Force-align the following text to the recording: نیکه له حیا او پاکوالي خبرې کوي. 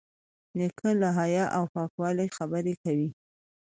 نیکه 0.57 0.89
له 1.01 1.09
حیا 1.19 1.45
او 1.57 1.63
پاکوالي 1.75 2.27
خبرې 2.37 2.73
کوي. 2.83 3.09